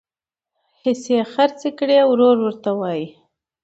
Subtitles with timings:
[0.81, 3.07] حصي خرڅي کړي ورور ورته وایي